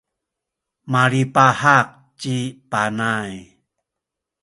[0.91, 1.87] malipahak
[2.19, 2.35] ci
[2.71, 3.31] Panay.